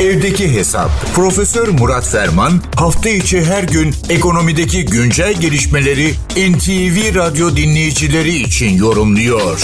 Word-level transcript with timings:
Evdeki 0.00 0.48
Hesap. 0.54 0.90
Profesör 1.16 1.68
Murat 1.68 2.08
Ferman 2.12 2.50
hafta 2.76 3.08
içi 3.08 3.44
her 3.44 3.62
gün 3.62 3.90
ekonomideki 4.10 4.84
güncel 4.84 5.34
gelişmeleri 5.40 6.08
NTV 6.50 6.96
Radyo 7.18 7.46
dinleyicileri 7.56 8.28
için 8.28 8.76
yorumluyor. 8.76 9.58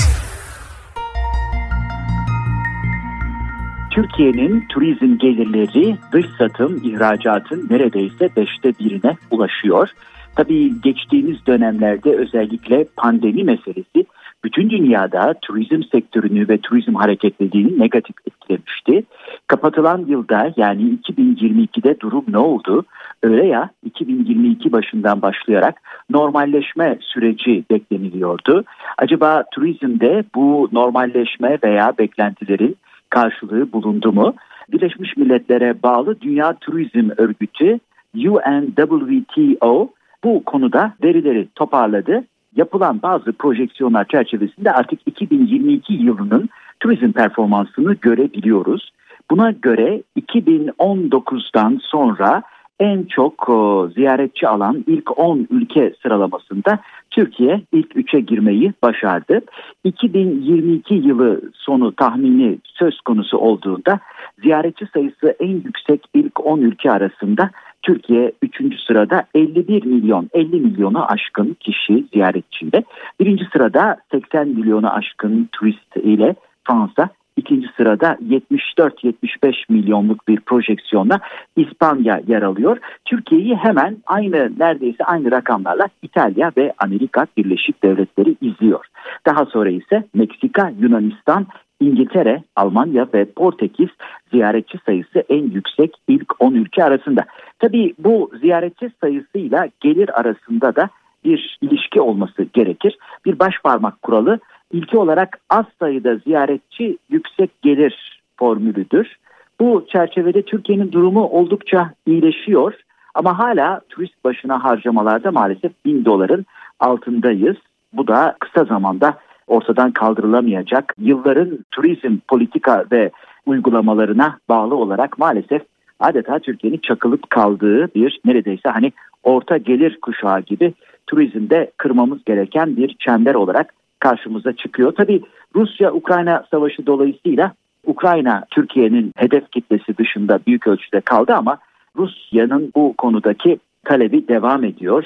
Türkiye'nin 3.95 4.65
turizm 4.69 5.19
gelirleri 5.19 5.97
dış 6.13 6.27
satım 6.39 6.81
ihracatın 6.85 7.67
neredeyse 7.71 8.29
beşte 8.37 8.73
birine 8.81 9.17
ulaşıyor. 9.31 9.89
Tabii 10.37 10.81
geçtiğimiz 10.81 11.47
dönemlerde 11.47 12.11
özellikle 12.17 12.85
pandemi 12.97 13.45
meselesi 13.45 14.07
bütün 14.45 14.71
dünyada 14.71 15.35
turizm 15.43 15.83
sektörünü 15.93 16.49
ve 16.49 16.59
turizm 16.59 16.95
hareketliliğini 16.95 17.79
negatif 17.79 18.17
etkilemişti. 18.27 19.05
Kapatılan 19.51 20.05
yılda 20.09 20.53
yani 20.57 20.83
2022'de 20.83 22.01
durum 22.01 22.25
ne 22.29 22.39
oldu? 22.39 22.85
Öyle 23.23 23.47
ya 23.47 23.71
2022 23.85 24.73
başından 24.73 25.23
başlayarak 25.23 25.83
normalleşme 26.11 26.99
süreci 27.01 27.65
bekleniliyordu. 27.71 28.65
Acaba 28.99 29.45
turizmde 29.53 30.25
bu 30.35 30.69
normalleşme 30.73 31.59
veya 31.65 31.93
beklentilerin 31.99 32.77
karşılığı 33.11 33.73
bulundu 33.73 34.13
mu? 34.13 34.35
Birleşmiş 34.73 35.17
Milletler'e 35.17 35.83
bağlı 35.83 36.21
Dünya 36.21 36.55
Turizm 36.55 37.11
Örgütü 37.17 37.79
UNWTO 38.15 39.91
bu 40.25 40.45
konuda 40.45 40.93
verileri 41.05 41.49
toparladı. 41.55 42.25
Yapılan 42.57 43.03
bazı 43.03 43.33
projeksiyonlar 43.33 44.05
çerçevesinde 44.05 44.73
artık 44.73 45.01
2022 45.07 45.93
yılının 45.93 46.49
turizm 46.81 47.13
performansını 47.13 47.95
görebiliyoruz. 47.95 48.91
Buna 49.31 49.51
göre 49.51 50.03
2019'dan 50.17 51.81
sonra 51.83 52.43
en 52.81 53.05
çok 53.05 53.49
ziyaretçi 53.95 54.49
alan 54.49 54.85
ilk 54.87 55.19
10 55.19 55.47
ülke 55.51 55.93
sıralamasında 56.03 56.79
Türkiye 57.11 57.63
ilk 57.73 57.93
3'e 57.97 58.21
girmeyi 58.21 58.73
başardı. 58.83 59.41
2022 59.85 60.95
yılı 60.95 61.41
sonu 61.55 61.93
tahmini 61.93 62.59
söz 62.65 63.01
konusu 63.01 63.39
olduğunda 63.39 64.01
ziyaretçi 64.43 64.87
sayısı 64.93 65.37
en 65.41 65.49
yüksek 65.49 66.07
ilk 66.15 66.47
10 66.47 66.61
ülke 66.61 66.91
arasında 66.91 67.51
Türkiye 67.83 68.33
3. 68.43 68.81
sırada 68.87 69.25
51 69.35 69.85
milyon 69.85 70.31
50 70.35 70.61
milyonu 70.61 71.13
aşkın 71.13 71.57
kişi 71.61 72.05
ziyaretçinde. 72.13 72.85
Birinci 73.21 73.45
sırada 73.53 73.97
80 74.13 74.49
milyonu 74.49 74.93
aşkın 74.93 75.49
turist 75.53 75.97
ile 75.97 76.35
Fransa 76.65 77.09
İkinci 77.51 77.69
sırada 77.77 78.17
74-75 78.29 79.55
milyonluk 79.69 80.29
bir 80.29 80.41
projeksiyonla 80.41 81.21
İspanya 81.57 82.21
yer 82.27 82.43
alıyor. 82.43 82.79
Türkiye'yi 83.05 83.57
hemen 83.57 83.97
aynı 84.07 84.59
neredeyse 84.59 85.05
aynı 85.05 85.31
rakamlarla 85.31 85.87
İtalya 86.03 86.53
ve 86.57 86.73
Amerika 86.79 87.27
Birleşik 87.37 87.83
Devletleri 87.83 88.37
izliyor. 88.41 88.85
Daha 89.27 89.47
sonra 89.47 89.71
ise 89.71 90.05
Meksika, 90.15 90.73
Yunanistan, 90.81 91.47
İngiltere, 91.81 92.43
Almanya 92.57 93.09
ve 93.15 93.25
Portekiz 93.25 93.89
ziyaretçi 94.33 94.79
sayısı 94.87 95.25
en 95.29 95.43
yüksek 95.51 95.97
ilk 96.09 96.43
10 96.43 96.55
ülke 96.55 96.85
arasında. 96.85 97.25
Tabii 97.59 97.95
bu 97.99 98.31
ziyaretçi 98.41 98.91
sayısıyla 99.01 99.69
gelir 99.81 100.21
arasında 100.21 100.77
da 100.77 100.91
bir 101.25 101.59
ilişki 101.61 102.01
olması 102.01 102.43
gerekir. 102.53 102.99
Bir 103.25 103.39
baş 103.39 103.55
parmak 103.65 104.03
kuralı 104.03 104.39
ilki 104.73 104.99
olarak 104.99 105.39
az 105.51 105.65
sayıda 105.79 106.17
ziyaretçi 106.17 106.99
yüksek 107.11 107.63
gelir 107.63 108.23
formülüdür. 108.37 109.17
Bu 109.61 109.87
çerçevede 109.93 110.43
Türkiye'nin 110.43 110.93
durumu 110.93 111.25
oldukça 111.25 111.91
iyileşiyor 112.07 112.75
ama 113.15 113.39
hala 113.39 113.81
turist 113.89 114.25
başına 114.25 114.65
harcamalarda 114.65 115.31
maalesef 115.33 115.73
bin 115.85 116.05
doların 116.05 116.47
altındayız. 116.81 117.57
Bu 117.93 118.09
da 118.09 118.37
kısa 118.41 118.65
zamanda 118.65 119.19
ortadan 119.47 119.93
kaldırılamayacak 119.93 120.95
yılların 120.99 121.59
turizm 121.71 122.19
politika 122.29 122.85
ve 122.93 123.11
uygulamalarına 123.47 124.39
bağlı 124.49 124.75
olarak 124.75 125.19
maalesef 125.19 125.63
adeta 126.01 126.39
Türkiye'nin 126.39 126.79
çakılıp 126.79 127.31
kaldığı 127.31 127.95
bir 127.95 128.21
neredeyse 128.25 128.69
hani 128.69 128.93
orta 129.23 129.57
gelir 129.57 129.99
kuşağı 130.03 130.41
gibi 130.41 130.75
turizmde 131.07 131.71
kırmamız 131.77 132.25
gereken 132.25 132.77
bir 132.77 132.97
çember 132.99 133.35
olarak 133.35 133.75
karşımıza 134.01 134.53
çıkıyor. 134.53 134.93
Tabii 134.93 135.23
Rusya-Ukrayna 135.57 136.45
savaşı 136.51 136.87
dolayısıyla 136.87 137.53
Ukrayna 137.87 138.45
Türkiye'nin 138.51 139.13
hedef 139.17 139.53
kitlesi 139.53 139.99
dışında 139.99 140.41
büyük 140.47 140.67
ölçüde 140.67 141.01
kaldı 141.01 141.35
ama 141.35 141.59
Rusya'nın 141.97 142.73
bu 142.77 142.95
konudaki 142.99 143.59
talebi 143.85 144.29
devam 144.29 144.65
ediyor. 144.65 145.05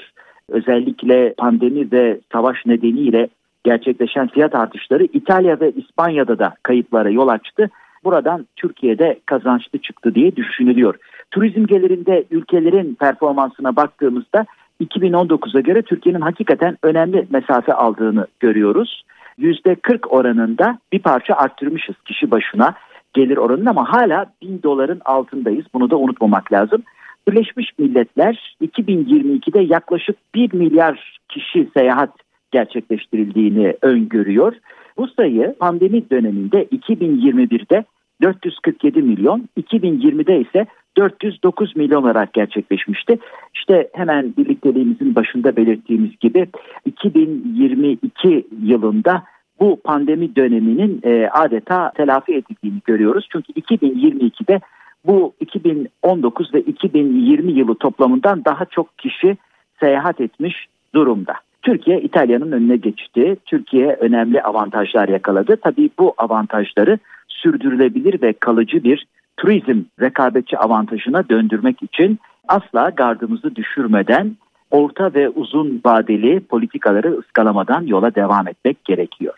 Özellikle 0.49 1.35
pandemi 1.35 1.93
ve 1.93 2.21
savaş 2.33 2.67
nedeniyle 2.67 3.29
gerçekleşen 3.65 4.29
fiyat 4.29 4.55
artışları 4.55 5.05
İtalya 5.05 5.61
ve 5.61 5.73
İspanya'da 5.73 6.39
da 6.39 6.55
kayıplara 6.63 7.11
yol 7.11 7.29
açtı. 7.29 7.71
Buradan 8.05 8.47
Türkiye'de 8.57 9.21
kazançlı 9.27 9.79
çıktı 9.79 10.15
diye 10.15 10.37
düşünülüyor. 10.37 10.95
Turizm 11.31 11.67
gelirinde 11.67 12.25
ülkelerin 12.31 12.95
performansına 12.95 13.77
baktığımızda 13.77 14.47
2019'a 14.81 15.61
göre 15.61 15.83
Türkiye'nin 15.83 16.21
hakikaten 16.21 16.79
önemli 16.83 17.27
mesafe 17.31 17.73
aldığını 17.73 18.27
görüyoruz. 18.41 19.05
%40 19.39 20.07
oranında 20.07 20.79
bir 20.93 20.99
parça 20.99 21.35
arttırmışız 21.35 21.97
kişi 22.05 22.31
başına 22.31 22.75
gelir 23.15 23.37
oranını 23.37 23.71
ama 23.71 23.93
hala 23.93 24.27
1000 24.43 24.63
doların 24.63 25.01
altındayız. 25.05 25.67
Bunu 25.75 25.91
da 25.91 25.97
unutmamak 25.97 26.53
lazım. 26.53 26.83
Birleşmiş 27.29 27.79
Milletler 27.79 28.57
2022'de 28.63 29.61
yaklaşık 29.61 30.17
1 30.35 30.55
milyar 30.55 31.19
kişi 31.29 31.69
seyahat 31.77 32.11
gerçekleştirildiğini 32.51 33.77
öngörüyor. 33.83 34.55
Bu 34.97 35.09
sayı 35.09 35.55
pandemi 35.59 36.11
döneminde 36.11 36.65
2021'de 36.65 37.85
447 38.25 39.03
milyon, 39.03 39.49
2020'de 39.61 40.41
ise 40.41 40.67
409 40.97 41.77
milyon 41.77 42.03
olarak 42.03 42.33
gerçekleşmişti. 42.33 43.19
İşte 43.55 43.89
hemen 43.93 44.35
birlikteliğimizin 44.37 45.15
başında 45.15 45.57
belirttiğimiz 45.57 46.19
gibi 46.21 46.47
2022 46.87 48.47
yılında 48.63 49.23
bu 49.61 49.81
pandemi 49.85 50.37
döneminin 50.37 51.01
e, 51.05 51.29
adeta 51.29 51.93
telafi 51.97 52.35
edildiğini 52.35 52.81
görüyoruz. 52.85 53.29
Çünkü 53.33 53.53
2022'de 53.53 54.61
bu 55.07 55.35
2019 55.41 56.55
ve 56.55 56.61
2020 56.61 57.53
yılı 57.53 57.75
toplamından 57.75 58.45
daha 58.45 58.65
çok 58.65 58.99
kişi 58.99 59.37
seyahat 59.81 60.21
etmiş 60.21 60.67
durumda. 60.95 61.35
Türkiye 61.63 62.01
İtalya'nın 62.01 62.53
önüne 62.53 62.77
geçti. 62.77 63.37
Türkiye 63.47 63.87
önemli 63.87 64.43
avantajlar 64.43 65.09
yakaladı. 65.09 65.57
Tabii 65.57 65.91
bu 65.99 66.15
avantajları 66.19 66.99
sürdürülebilir 67.45 68.23
ve 68.23 68.33
kalıcı 68.33 68.85
bir 68.85 69.07
turizm 69.37 69.83
rekabetçi 70.01 70.59
avantajına 70.59 71.29
döndürmek 71.29 71.83
için 71.83 72.19
asla 72.49 72.91
gardımızı 72.91 73.57
düşürmeden 73.57 74.37
orta 74.71 75.15
ve 75.15 75.29
uzun 75.29 75.81
vadeli 75.85 76.41
politikaları 76.41 77.19
ıskalamadan 77.19 77.87
yola 77.87 78.15
devam 78.15 78.49
etmek 78.49 78.85
gerekiyor. 78.85 79.35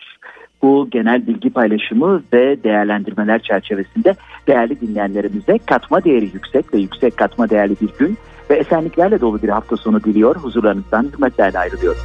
Bu 0.62 0.88
genel 0.90 1.26
bilgi 1.26 1.50
paylaşımı 1.50 2.22
ve 2.32 2.62
değerlendirmeler 2.62 3.42
çerçevesinde 3.42 4.14
değerli 4.46 4.80
dinleyenlerimize 4.80 5.58
katma 5.66 6.04
değeri 6.04 6.24
yüksek 6.24 6.74
ve 6.74 6.78
yüksek 6.78 7.16
katma 7.16 7.50
değerli 7.50 7.76
bir 7.80 7.90
gün 7.98 8.18
ve 8.50 8.54
esenliklerle 8.54 9.20
dolu 9.20 9.42
bir 9.42 9.48
hafta 9.48 9.76
sonu 9.76 10.04
diliyor. 10.04 10.36
Huzurlarınızdan 10.36 11.10
hürmetlerle 11.12 11.58
ayrılıyorum. 11.58 12.00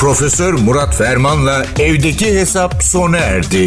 Profesör 0.00 0.52
Murat 0.52 0.94
Ferman'la 0.94 1.62
evdeki 1.80 2.26
hesap 2.26 2.82
sona 2.82 3.18
erdi. 3.18 3.66